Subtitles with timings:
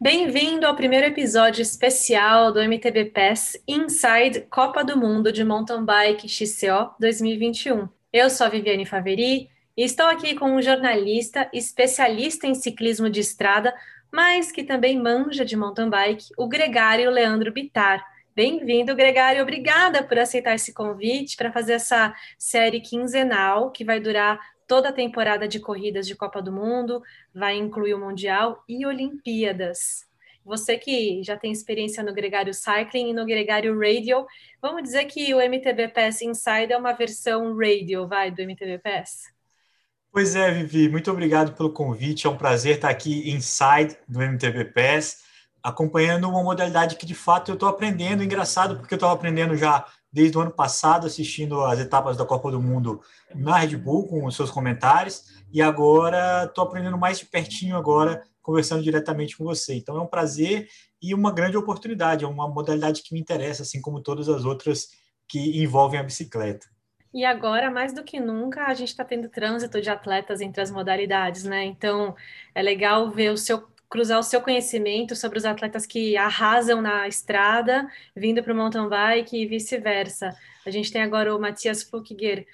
[0.00, 6.28] Bem-vindo ao primeiro episódio especial do MTB Pass Inside Copa do Mundo de Mountain Bike
[6.28, 7.88] XCO 2021.
[8.12, 13.18] Eu sou a Viviane Faveri e estou aqui com um jornalista especialista em ciclismo de
[13.18, 13.74] estrada,
[14.12, 18.00] mas que também manja de mountain bike, o Gregário Leandro Bitar.
[18.36, 19.42] Bem-vindo, Gregário.
[19.42, 24.38] Obrigada por aceitar esse convite para fazer essa série quinzenal que vai durar
[24.68, 27.02] toda a temporada de corridas de Copa do Mundo,
[27.34, 30.06] vai incluir o Mundial e Olimpíadas.
[30.44, 34.26] Você que já tem experiência no Gregário Cycling e no Gregário Radio,
[34.62, 39.22] vamos dizer que o MTB Pass Inside é uma versão radio, vai, do MTB Pass?
[40.12, 42.26] Pois é, Vivi, muito obrigado pelo convite.
[42.26, 45.24] É um prazer estar aqui inside do MTB Pass,
[45.62, 48.22] acompanhando uma modalidade que de fato eu estou aprendendo.
[48.22, 52.50] Engraçado, porque eu estava aprendendo já desde o ano passado, assistindo as etapas da Copa
[52.50, 53.00] do Mundo
[53.34, 58.22] na Red Bull, com os seus comentários, e agora estou aprendendo mais de pertinho agora,
[58.42, 59.74] conversando diretamente com você.
[59.74, 60.68] Então é um prazer
[61.00, 64.88] e uma grande oportunidade, é uma modalidade que me interessa, assim como todas as outras
[65.28, 66.66] que envolvem a bicicleta.
[67.12, 70.70] E agora, mais do que nunca, a gente está tendo trânsito de atletas entre as
[70.70, 71.64] modalidades, né?
[71.64, 72.14] Então,
[72.54, 77.08] é legal ver o seu cruzar o seu conhecimento sobre os atletas que arrasam na
[77.08, 80.36] estrada, vindo para o mountain bike e vice-versa.
[80.66, 82.46] A gente tem agora o Matias Flukiger,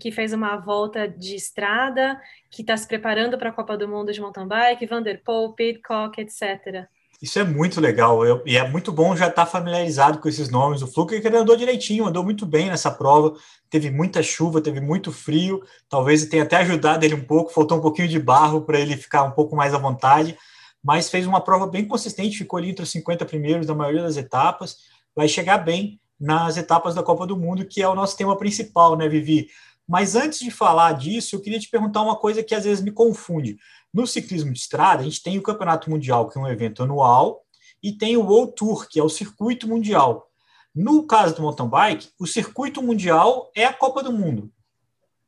[0.00, 4.12] que fez uma volta de estrada, que está se preparando para a Copa do Mundo
[4.12, 6.86] de mountain bike, Vanderpool, Pidcock, etc.
[7.20, 10.50] Isso é muito legal eu, e é muito bom já estar tá familiarizado com esses
[10.50, 10.82] nomes.
[10.82, 13.34] O Flukiger andou direitinho, andou muito bem nessa prova.
[13.70, 15.62] Teve muita chuva, teve muito frio.
[15.88, 17.52] Talvez tenha até ajudado ele um pouco.
[17.52, 20.36] Faltou um pouquinho de barro para ele ficar um pouco mais à vontade
[20.82, 24.16] mas fez uma prova bem consistente, ficou ali entre os 50 primeiros da maioria das
[24.16, 24.78] etapas,
[25.14, 28.96] vai chegar bem nas etapas da Copa do Mundo, que é o nosso tema principal,
[28.96, 29.48] né, Vivi?
[29.88, 32.90] Mas antes de falar disso, eu queria te perguntar uma coisa que às vezes me
[32.90, 33.56] confunde.
[33.92, 37.44] No ciclismo de estrada, a gente tem o Campeonato Mundial, que é um evento anual,
[37.82, 40.28] e tem o World Tour, que é o circuito mundial.
[40.74, 44.50] No caso do mountain bike, o circuito mundial é a Copa do Mundo.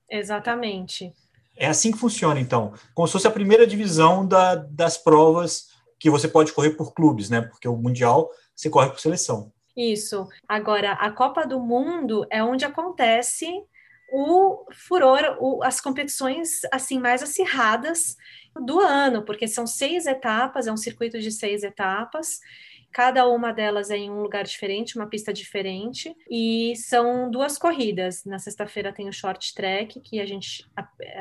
[0.09, 1.13] Exatamente.
[1.57, 2.73] É assim que funciona, então.
[2.95, 7.31] Como se fosse a primeira divisão da, das provas que você pode correr por clubes,
[7.31, 7.43] né?
[7.43, 9.53] Porque o Mundial você corre por seleção.
[9.77, 10.29] Isso.
[10.49, 13.47] Agora, a Copa do Mundo é onde acontece
[14.13, 18.17] o furor, o, as competições assim mais acirradas
[18.55, 22.39] do ano, porque são seis etapas, é um circuito de seis etapas,
[22.95, 28.25] Cada uma delas é em um lugar diferente, uma pista diferente, e são duas corridas.
[28.25, 30.65] Na sexta-feira tem o short track, que a gente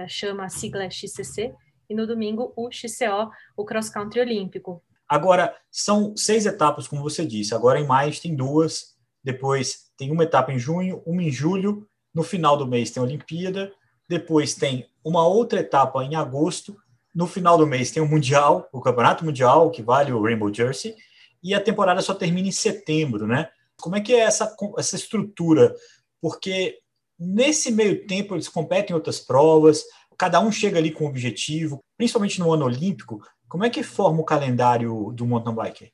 [0.07, 1.51] chama a sigla XCC,
[1.89, 4.83] e no domingo o XCO, o cross country olímpico.
[5.09, 7.55] Agora, são seis etapas, como você disse.
[7.55, 12.21] Agora em maio tem duas, depois tem uma etapa em junho, uma em julho, no
[12.21, 13.73] final do mês tem a Olimpíada,
[14.07, 16.77] depois tem uma outra etapa em agosto,
[17.15, 20.95] no final do mês tem o Mundial, o Campeonato Mundial, que vale o Rainbow Jersey,
[21.43, 23.49] e a temporada só termina em setembro, né?
[23.77, 25.75] Como é que é essa, essa estrutura?
[26.21, 26.79] Porque
[27.19, 29.83] nesse meio tempo eles competem em outras provas,
[30.17, 33.21] cada um chega ali com um objetivo, principalmente no ano olímpico.
[33.47, 35.91] Como é que forma o calendário do mountain bike?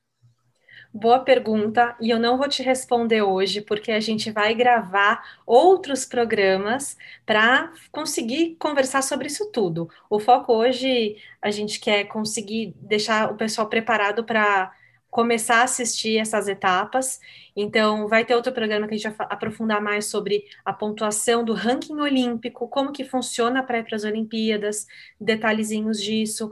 [0.91, 6.03] Boa pergunta, e eu não vou te responder hoje, porque a gente vai gravar outros
[6.03, 9.87] programas para conseguir conversar sobre isso tudo.
[10.09, 14.73] O foco hoje, a gente quer conseguir deixar o pessoal preparado para
[15.09, 17.19] começar a assistir essas etapas.
[17.55, 21.53] Então, vai ter outro programa que a gente vai aprofundar mais sobre a pontuação do
[21.53, 24.87] ranking olímpico, como que funciona para ir para as Olimpíadas,
[25.19, 26.51] detalhezinhos disso.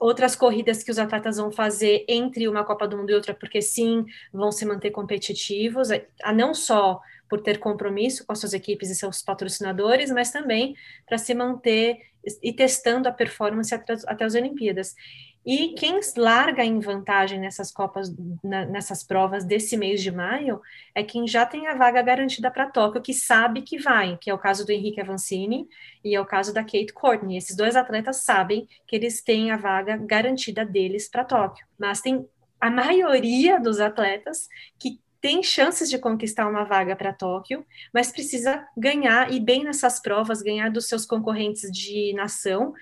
[0.00, 3.62] Outras corridas que os atletas vão fazer entre uma Copa do Mundo e outra, porque
[3.62, 5.88] sim, vão se manter competitivos,
[6.22, 7.00] a não só
[7.34, 11.98] por ter compromisso com as suas equipes e seus patrocinadores, mas também para se manter
[12.40, 14.94] e testando a performance até, as Olimpíadas.
[15.44, 20.62] E quem larga em vantagem nessas copas, na, nessas provas desse mês de maio,
[20.94, 24.34] é quem já tem a vaga garantida para Tóquio, que sabe que vai, que é
[24.34, 25.68] o caso do Henrique Avancini
[26.04, 27.36] e é o caso da Kate Courtney.
[27.36, 31.66] Esses dois atletas sabem que eles têm a vaga garantida deles para Tóquio.
[31.76, 32.28] Mas tem
[32.60, 34.48] a maioria dos atletas
[34.78, 39.98] que tem chances de conquistar uma vaga para Tóquio, mas precisa ganhar e bem nessas
[39.98, 42.74] provas, ganhar dos seus concorrentes de nação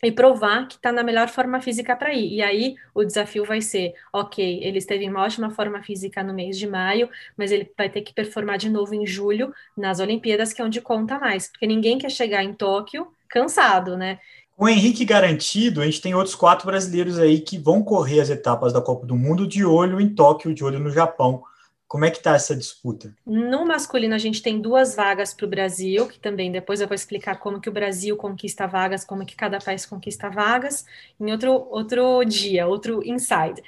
[0.00, 2.34] e provar que está na melhor forma física para ir.
[2.34, 6.32] E aí o desafio vai ser, ok, ele esteve em uma ótima forma física no
[6.32, 10.52] mês de maio, mas ele vai ter que performar de novo em julho nas Olimpíadas,
[10.52, 14.20] que é onde conta mais, porque ninguém quer chegar em Tóquio cansado, né?
[14.56, 18.30] Com o Henrique garantido, a gente tem outros quatro brasileiros aí que vão correr as
[18.30, 21.42] etapas da Copa do Mundo de olho em Tóquio, de olho no Japão,
[21.88, 23.16] Como é que está essa disputa?
[23.26, 26.94] No masculino, a gente tem duas vagas para o Brasil, que também depois eu vou
[26.94, 30.84] explicar como que o Brasil conquista vagas, como que cada país conquista vagas,
[31.18, 33.62] em outro, outro dia, outro inside.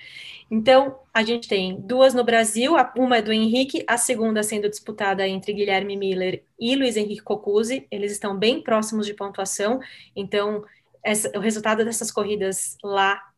[0.50, 5.26] Então, a gente tem duas no Brasil, uma é do Henrique, a segunda sendo disputada
[5.26, 9.80] entre Guilherme Miller e Luiz Henrique Cocuzzi, eles estão bem próximos de pontuação,
[10.14, 10.62] então
[11.02, 13.29] essa, o resultado dessas corridas lá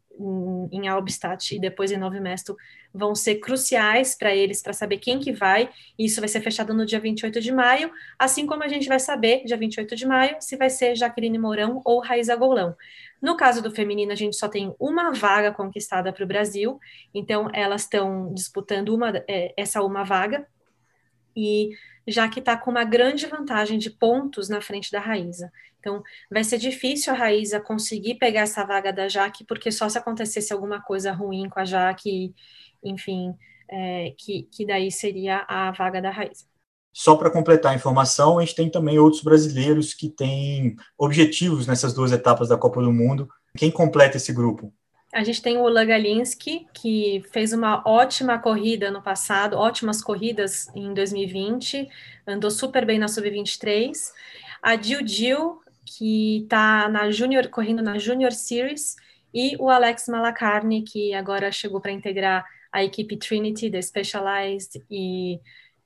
[0.71, 2.57] em Albstadt e depois em Novo Mesto
[2.93, 5.71] vão ser cruciais para eles para saber quem que vai.
[5.99, 9.45] Isso vai ser fechado no dia 28 de maio, assim como a gente vai saber,
[9.45, 12.77] dia 28 de maio, se vai ser Jaqueline Mourão ou Raíza Golão.
[13.21, 16.79] No caso do feminino, a gente só tem uma vaga conquistada para o Brasil,
[17.15, 20.47] então elas estão disputando uma, é, essa uma vaga,
[21.35, 21.71] e
[22.07, 25.53] já que está com uma grande vantagem de pontos na frente da Raíza.
[25.83, 26.01] Então,
[26.31, 30.53] vai ser difícil a Raíza conseguir pegar essa vaga da Jaque, porque só se acontecesse
[30.53, 32.33] alguma coisa ruim com a Jaque,
[32.85, 33.35] enfim,
[33.69, 36.45] é, que, que daí seria a vaga da Raíza.
[36.93, 41.93] Só para completar a informação, a gente tem também outros brasileiros que têm objetivos nessas
[41.93, 43.29] duas etapas da Copa do Mundo.
[43.57, 44.73] Quem completa esse grupo?
[45.13, 50.95] A gente tem o Lagalinski, que fez uma ótima corrida no passado, ótimas corridas em
[50.95, 51.87] 2020,
[52.27, 53.93] andou super bem na Sub-23.
[54.63, 58.97] A Dil Dil, que está na Junior, correndo na Junior Series,
[59.35, 65.41] e o Alex Malacarne, que agora chegou para integrar a equipe Trinity da Specialized e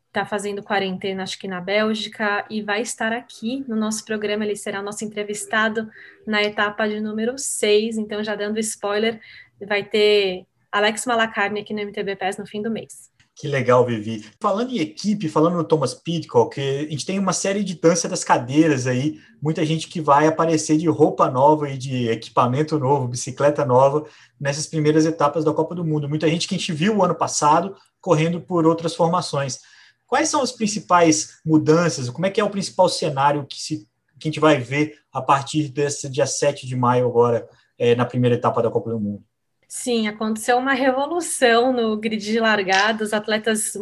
[0.08, 4.44] está fazendo quarentena, acho que na Bélgica, e vai estar aqui no nosso programa.
[4.44, 5.90] Ele será nosso entrevistado
[6.26, 7.98] na etapa de número 6.
[7.98, 9.20] Então, já dando spoiler,
[9.60, 13.10] vai ter Alex Malacarne aqui no MTB PES no fim do mês.
[13.38, 14.24] Que legal, Vivi.
[14.40, 18.24] Falando em equipe, falando no Thomas Pitcock, a gente tem uma série de dança das
[18.24, 23.62] cadeiras aí, muita gente que vai aparecer de roupa nova e de equipamento novo, bicicleta
[23.62, 24.06] nova,
[24.40, 26.08] nessas primeiras etapas da Copa do Mundo.
[26.08, 29.58] Muita gente que a gente viu o ano passado correndo por outras formações.
[30.06, 32.08] Quais são as principais mudanças?
[32.08, 33.86] Como é que é o principal cenário que, se,
[34.18, 37.46] que a gente vai ver a partir desse dia 7 de maio agora,
[37.78, 39.22] é, na primeira etapa da Copa do Mundo?
[39.68, 43.76] Sim, aconteceu uma revolução no grid de largada, os atletas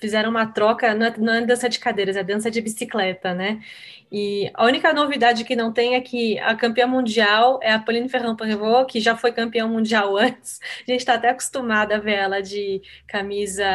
[0.00, 3.60] fizeram uma troca, não é, não é dança de cadeiras, é dança de bicicleta, né?
[4.12, 8.08] E a única novidade que não tem é que a campeã mundial é a Pauline
[8.08, 10.60] Ferrand-Prévot, que já foi campeã mundial antes.
[10.86, 13.66] A gente está até acostumada a ver ela de camisa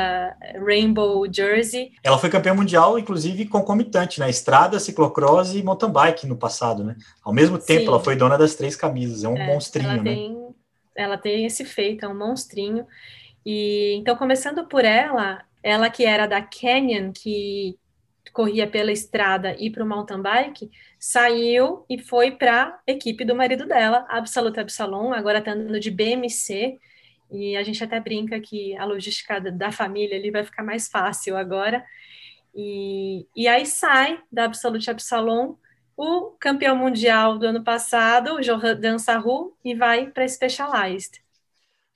[0.66, 1.92] rainbow jersey.
[2.04, 4.30] Ela foi campeã mundial, inclusive concomitante, né?
[4.30, 6.96] Estrada, ciclocross e mountain bike no passado, né?
[7.24, 7.88] Ao mesmo tempo, Sim.
[7.88, 9.24] ela foi dona das três camisas.
[9.24, 10.51] É um é, monstrinho, ela né?
[10.96, 12.86] Ela tem esse feito, é um monstrinho.
[13.46, 17.78] E então, começando por ela, ela que era da Canyon, que
[18.34, 23.36] corria pela estrada e para o mountain bike, saiu e foi para a equipe do
[23.36, 26.80] marido dela, Absolute Absalom, agora está andando de BMC,
[27.32, 31.38] e a gente até brinca que a logística da família ali vai ficar mais fácil
[31.38, 31.84] agora.
[32.54, 35.56] E, e aí sai da Absolute Absalom
[36.04, 41.22] o campeão mundial do ano passado, Jordan Sarru, e vai para Specialized.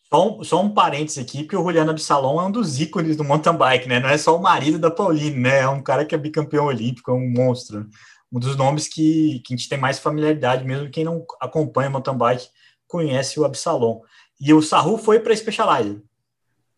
[0.03, 3.23] Só um, só um parênteses aqui, porque o Juliano Absalom é um dos ícones do
[3.23, 3.99] mountain bike, né?
[3.99, 5.61] Não é só o marido da Pauline, né?
[5.61, 7.89] É um cara que é bicampeão olímpico, é um monstro.
[8.31, 12.15] Um dos nomes que, que a gente tem mais familiaridade, mesmo quem não acompanha mountain
[12.15, 12.47] bike
[12.87, 14.01] conhece o Absalom.
[14.39, 15.99] E o Sarru foi para Specialized.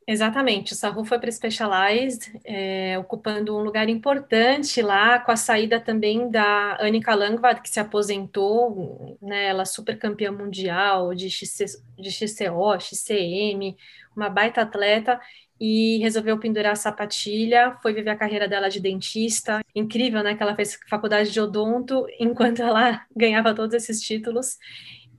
[0.09, 5.81] Exatamente, o Saru foi para Specialized, é, ocupando um lugar importante lá, com a saída
[5.81, 11.65] também da Annika Langvad, que se aposentou, né, ela super campeã mundial de, XC,
[11.99, 13.75] de XCO, XCM,
[14.15, 15.19] uma baita atleta,
[15.59, 19.59] e resolveu pendurar a sapatilha, foi viver a carreira dela de dentista.
[19.75, 24.57] Incrível, né, que ela fez faculdade de odonto enquanto ela ganhava todos esses títulos,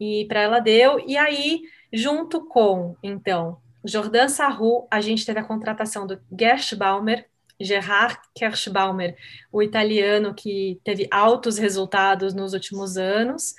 [0.01, 1.61] e para ela deu, e aí,
[1.93, 7.27] junto com, então, Jordan Sarru, a gente teve a contratação do Gershbaumer,
[7.61, 9.17] Gerhard Kerschbaumer,
[9.53, 13.55] o italiano que teve altos resultados nos últimos anos,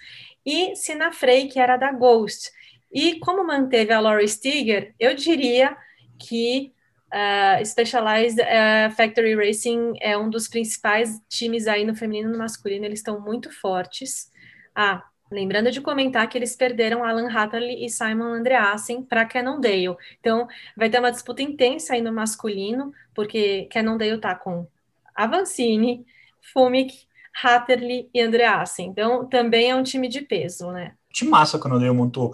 [0.45, 2.51] e Sina Frey, que era da Ghost.
[2.91, 5.77] E como manteve a Laurie Stiger, eu diria
[6.17, 6.73] que
[7.13, 12.39] uh, Specialized uh, Factory Racing é um dos principais times aí no feminino e no
[12.39, 14.31] masculino, eles estão muito fortes.
[14.73, 19.95] Ah, Lembrando de comentar que eles perderam Alan Hatterley e Simon Andreasen para Cannondale.
[20.19, 24.67] Então, vai ter uma disputa intensa aí no masculino, porque Cannondale está com
[25.15, 26.03] Avancini,
[26.51, 27.05] Fumic,
[27.43, 28.87] Hatterley e Andreasen.
[28.87, 30.93] Então, também é um time de peso, né?
[31.13, 32.33] Que massa a Cannondale montou.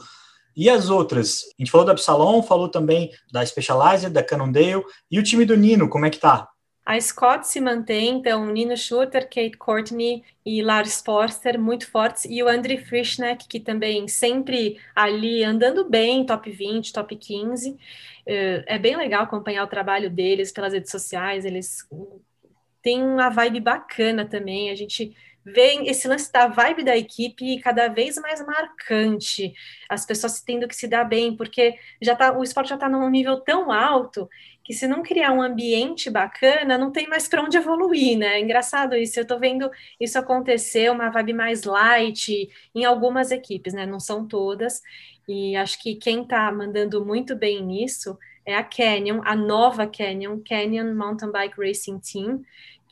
[0.56, 1.44] E as outras?
[1.44, 4.84] A gente falou da Absalom, falou também da Specialized, da Cannondale.
[5.12, 6.48] E o time do Nino, como é que tá?
[6.86, 12.44] A Scott se mantém, então, Nino Schurter, Kate Courtney e Lars Forster muito fortes, e
[12.44, 17.76] o Andrei Frischneck, que também sempre ali andando bem, top 20, top 15.
[18.28, 21.88] Eh, é bem legal acompanhar o trabalho deles pelas redes sociais, eles
[22.84, 25.16] têm uma vibe bacana também, a gente
[25.46, 29.54] vê esse lance da vibe da equipe cada vez mais marcante,
[29.88, 33.10] as pessoas tendo que se dar bem, porque já tá, o esporte já está num
[33.10, 34.28] nível tão alto
[34.64, 38.38] que se não criar um ambiente bacana, não tem mais para onde evoluir, né?
[38.38, 43.76] É engraçado isso, eu estou vendo isso acontecer, uma vibe mais light em algumas equipes,
[43.76, 43.86] né?
[43.86, 44.82] Não são todas,
[45.28, 50.40] e acho que quem está mandando muito bem nisso é a Canyon, a nova Canyon,
[50.48, 52.44] Canyon Mountain Bike Racing Team,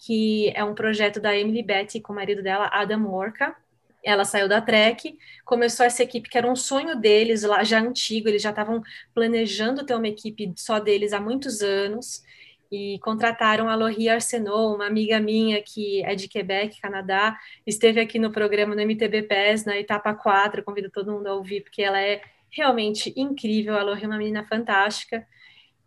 [0.06, 3.56] que é um projeto da Emily Betty com o marido dela, Adam Orca,
[4.04, 8.28] ela saiu da Trek, começou essa equipe que era um sonho deles, lá já antigo,
[8.28, 8.82] eles já estavam
[9.14, 12.22] planejando ter uma equipe só deles há muitos anos,
[12.70, 18.20] e contrataram a Laurie Arsenault, uma amiga minha que é de Quebec, Canadá, esteve aqui
[18.20, 22.02] no programa no MTB PES, na etapa 4, convido todo mundo a ouvir, porque ela
[22.02, 25.26] é realmente incrível, a Laurie é uma menina fantástica,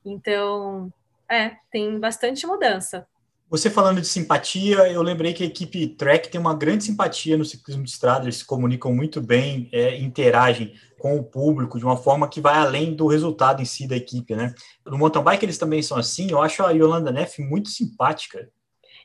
[0.03, 0.91] então,
[1.29, 3.07] é, tem bastante mudança.
[3.49, 7.45] Você falando de simpatia, eu lembrei que a equipe Trek tem uma grande simpatia no
[7.45, 11.97] ciclismo de estrada, eles se comunicam muito bem, é, interagem com o público de uma
[11.97, 14.53] forma que vai além do resultado em si da equipe, né?
[14.85, 18.51] No mountain bike eles também são assim, eu acho a Yolanda Neff muito simpática.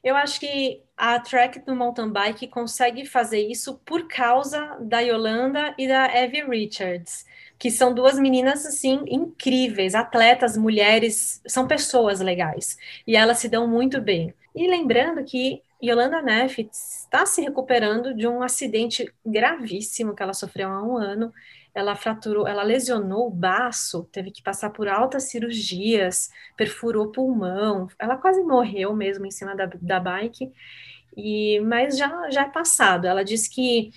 [0.04, 5.76] Eu acho que a Trek do mountain bike consegue fazer isso por causa da Yolanda
[5.78, 7.26] e da Evie Richards
[7.62, 12.76] que são duas meninas assim incríveis, atletas, mulheres, são pessoas legais
[13.06, 14.34] e elas se dão muito bem.
[14.56, 20.70] E lembrando que Yolanda Neff está se recuperando de um acidente gravíssimo que ela sofreu
[20.70, 21.32] há um ano.
[21.72, 28.18] Ela fraturou, ela lesionou o baço, teve que passar por altas cirurgias, perfurou pulmão, ela
[28.18, 30.52] quase morreu mesmo em cima da, da bike.
[31.16, 33.06] E, mas já, já é passado.
[33.06, 33.92] Ela disse que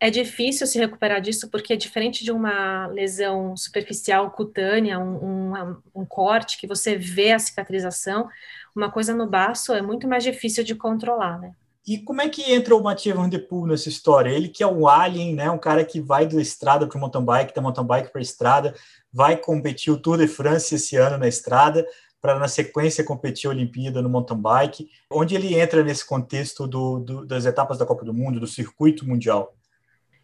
[0.00, 5.76] é difícil se recuperar disso, porque é diferente de uma lesão superficial cutânea, um, um,
[5.94, 8.28] um, corte que você vê a cicatrização,
[8.74, 11.52] uma coisa no baço é muito mais difícil de controlar, né?
[11.86, 14.30] E como é que entra o Mathieu Van Der Poel nessa história?
[14.30, 15.50] Ele que é um alien, né?
[15.50, 18.22] Um cara que vai da estrada para o mountain bike, da mountain bike para a
[18.22, 18.74] estrada,
[19.10, 21.86] vai competir o Tour de France esse ano na estrada,
[22.20, 24.90] para na sequência competir a Olimpíada no mountain bike.
[25.10, 29.08] Onde ele entra nesse contexto do, do, das etapas da Copa do Mundo, do circuito
[29.08, 29.57] mundial?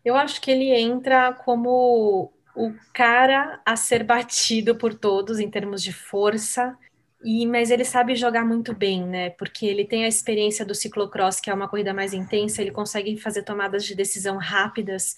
[0.05, 5.83] Eu acho que ele entra como o cara a ser batido por todos em termos
[5.83, 6.77] de força,
[7.25, 9.31] e mas ele sabe jogar muito bem, né?
[9.31, 13.17] Porque ele tem a experiência do ciclocross, que é uma corrida mais intensa, ele consegue
[13.17, 15.17] fazer tomadas de decisão rápidas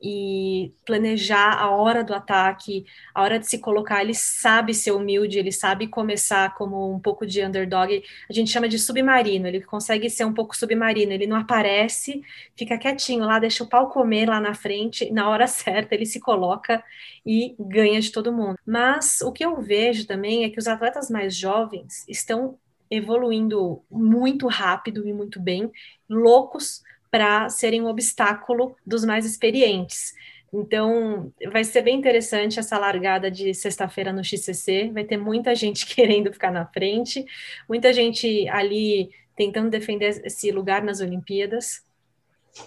[0.00, 2.84] e planejar a hora do ataque,
[3.14, 4.02] a hora de se colocar.
[4.02, 8.02] Ele sabe ser humilde, ele sabe começar como um pouco de underdog.
[8.28, 11.12] A gente chama de submarino, ele consegue ser um pouco submarino.
[11.12, 12.22] Ele não aparece,
[12.56, 16.20] fica quietinho lá, deixa o pau comer lá na frente, na hora certa ele se
[16.20, 16.82] coloca
[17.24, 18.58] e ganha de todo mundo.
[18.66, 22.58] Mas o que eu vejo também é que os atletas mais jovens estão
[22.90, 25.70] evoluindo muito rápido e muito bem,
[26.08, 26.82] loucos
[27.16, 30.12] para serem um obstáculo dos mais experientes.
[30.52, 34.90] Então, vai ser bem interessante essa largada de sexta-feira no XCC.
[34.92, 37.24] Vai ter muita gente querendo ficar na frente,
[37.66, 41.82] muita gente ali tentando defender esse lugar nas Olimpíadas.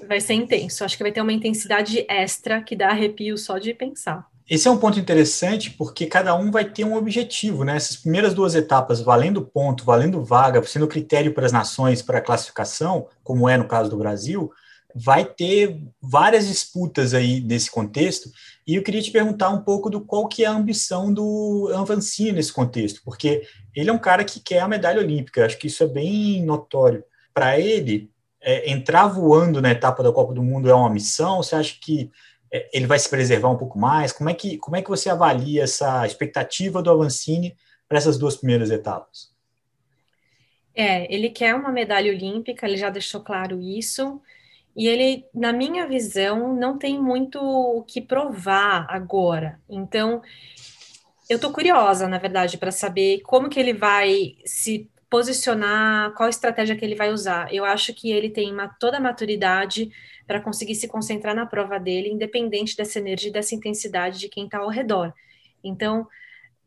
[0.08, 0.84] Vai ser intenso.
[0.84, 4.28] Acho que vai ter uma intensidade extra que dá arrepio só de pensar.
[4.50, 7.76] Esse é um ponto interessante porque cada um vai ter um objetivo, né?
[7.76, 12.22] Essas primeiras duas etapas, valendo ponto, valendo vaga, sendo critério para as nações para a
[12.22, 14.52] classificação, como é no caso do Brasil,
[14.96, 18.32] vai ter várias disputas aí nesse contexto.
[18.66, 22.32] E eu queria te perguntar um pouco do qual que é a ambição do Avancini
[22.32, 23.44] nesse contexto, porque
[23.76, 25.46] ele é um cara que quer a medalha olímpica.
[25.46, 27.04] Acho que isso é bem notório.
[27.36, 28.10] Para ele,
[28.42, 31.38] é, entrar voando na etapa da Copa do Mundo é uma missão?
[31.38, 32.10] Você acha que
[32.52, 34.12] ele vai se preservar um pouco mais?
[34.12, 37.56] Como é que, como é que você avalia essa expectativa do Avancini
[37.88, 39.34] para essas duas primeiras etapas?
[40.74, 44.22] É, ele quer uma medalha olímpica, ele já deixou claro isso,
[44.76, 49.60] e ele, na minha visão, não tem muito o que provar agora.
[49.70, 50.22] Então,
[51.30, 56.76] eu estou curiosa, na verdade, para saber como que ele vai se posicionar, qual estratégia
[56.76, 57.54] que ele vai usar.
[57.54, 59.92] Eu acho que ele tem uma, toda a maturidade
[60.28, 64.60] para conseguir se concentrar na prova dele, independente dessa energia dessa intensidade de quem está
[64.60, 65.14] ao redor.
[65.64, 66.08] Então,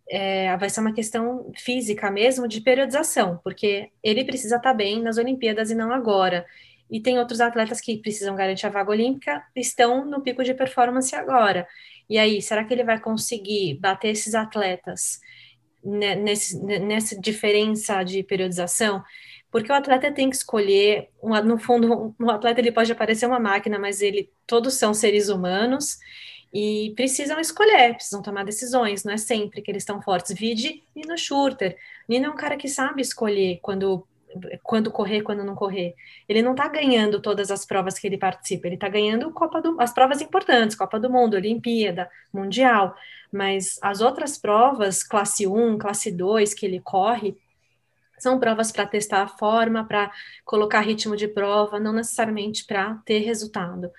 [0.08, 5.00] é, vai ser uma questão física mesmo de periodização, porque ele precisa estar tá bem
[5.00, 6.44] nas Olimpíadas e não agora.
[6.90, 11.14] E tem outros atletas que precisam garantir a vaga olímpica, estão no pico de performance
[11.14, 11.66] agora.
[12.10, 15.20] E aí, será que ele vai conseguir bater esses atletas
[15.84, 19.02] nesse, nessa diferença de periodização?
[19.50, 21.10] Porque o atleta tem que escolher,
[21.44, 25.98] no fundo, o atleta ele pode parecer uma máquina, mas ele todos são seres humanos
[26.52, 30.32] e precisam escolher, precisam tomar decisões, não é sempre que eles estão fortes.
[30.32, 31.76] Vide Nino Schurter.
[32.08, 34.06] Nino é um cara que sabe escolher quando
[34.62, 35.94] quando correr, quando não correr.
[36.28, 39.80] Ele não está ganhando todas as provas que ele participa, ele está ganhando Copa do,
[39.80, 42.96] as provas importantes, Copa do Mundo, Olimpíada, Mundial,
[43.32, 47.36] mas as outras provas, classe 1, classe 2 que ele corre,
[48.18, 50.12] são provas para testar a forma, para
[50.44, 53.90] colocar ritmo de prova, não necessariamente para ter resultado.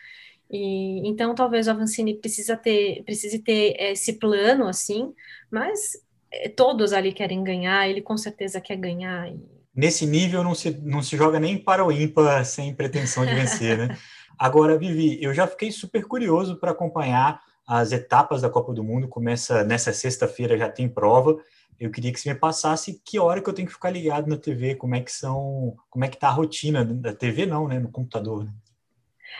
[0.49, 5.11] E, então, talvez o Avancini precisa ter, precise ter esse plano, assim,
[5.51, 5.97] mas
[6.31, 9.33] é, todos ali querem ganhar, ele com certeza quer ganhar.
[9.75, 13.77] Nesse nível não se, não se joga nem para o ímpar sem pretensão de vencer,
[13.77, 13.97] né?
[14.37, 19.07] Agora, Vivi, eu já fiquei super curioso para acompanhar as etapas da Copa do Mundo.
[19.07, 21.37] Começa nessa sexta-feira, já tem prova
[21.79, 24.37] eu queria que você me passasse que hora que eu tenho que ficar ligado na
[24.37, 27.79] TV, como é que são, como é que tá a rotina da TV não, né,
[27.79, 28.45] no computador.
[28.45, 28.51] Né?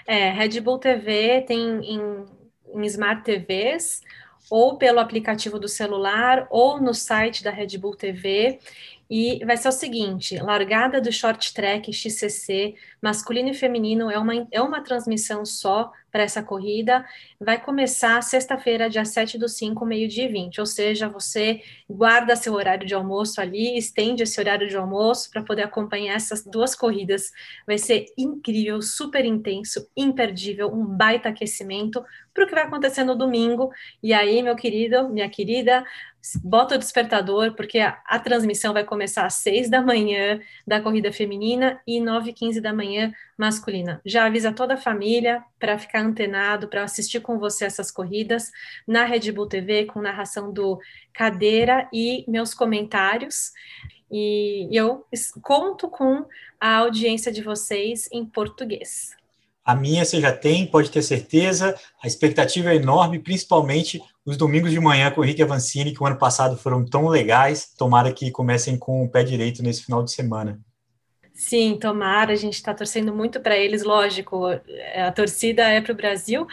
[0.05, 2.25] É, Red Bull TV tem em,
[2.73, 4.01] em Smart TVs
[4.49, 8.59] ou pelo aplicativo do celular ou no site da Red Bull TV.
[9.09, 14.47] E vai ser o seguinte: largada do short track XCC, masculino e feminino, é uma,
[14.51, 17.03] é uma transmissão só para essa corrida.
[17.39, 20.59] Vai começar sexta-feira, dia 7 do 5, meio-dia e 20.
[20.59, 25.41] Ou seja, você guarda seu horário de almoço ali, estende esse horário de almoço para
[25.41, 27.31] poder acompanhar essas duas corridas.
[27.65, 33.15] Vai ser incrível, super intenso, imperdível, um baita aquecimento para o que vai acontecer no
[33.15, 33.71] domingo.
[34.01, 35.83] E aí, meu querido, minha querida,
[36.43, 41.11] bota o despertador, porque a, a, transmissão vai começar às 6 da manhã da corrida
[41.11, 44.01] feminina e 9 e 15 da manhã masculina.
[44.05, 48.51] Já avisa toda a família para ficar antenado, para assistir com você essas corridas
[48.87, 50.79] na Red Bull TV, com narração do
[51.11, 53.51] Cadeira e meus comentários.
[54.09, 55.05] E eu
[55.41, 56.25] conto com
[56.59, 59.15] a audiência de vocês em português.
[59.65, 61.75] A minha você já tem, pode ter certeza.
[62.03, 66.05] A expectativa é enorme, principalmente os domingos de manhã com o Henrique Avancini, que o
[66.05, 67.73] ano passado foram tão legais.
[67.77, 70.59] Tomara que comecem com o pé direito nesse final de semana.
[71.33, 72.33] Sim, tomara.
[72.33, 74.47] A gente está torcendo muito para eles, lógico.
[74.95, 76.45] A torcida é para o Brasil.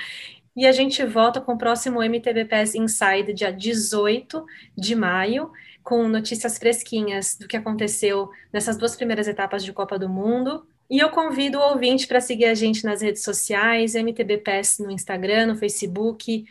[0.57, 4.45] E a gente volta com o próximo MTV PES Inside, dia 18
[4.77, 5.51] de maio,
[5.83, 10.99] com notícias fresquinhas do que aconteceu nessas duas primeiras etapas de Copa do Mundo, e
[10.99, 15.57] eu convido o ouvinte para seguir a gente nas redes sociais, MTBPS no Instagram, no
[15.57, 16.45] Facebook,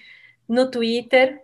[0.48, 1.42] no Twitter.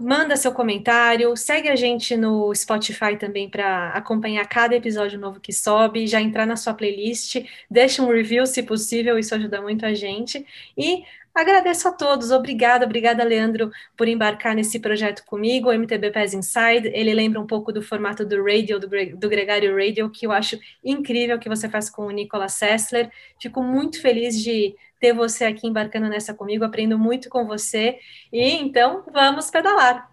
[0.00, 5.52] Manda seu comentário, segue a gente no Spotify também para acompanhar cada episódio novo que
[5.52, 7.36] sobe, já entrar na sua playlist,
[7.70, 10.44] deixa um review se possível, isso ajuda muito a gente.
[10.76, 16.34] E Agradeço a todos, obrigada, obrigada, Leandro, por embarcar nesse projeto comigo, o MTB Pass
[16.34, 16.90] Inside.
[16.92, 20.58] Ele lembra um pouco do formato do Radio, do, do Gregário Radio, que eu acho
[20.84, 23.10] incrível que você faz com o Nicolas Sessler.
[23.40, 27.98] Fico muito feliz de ter você aqui embarcando nessa comigo, aprendo muito com você.
[28.32, 30.10] E então, vamos pedalar!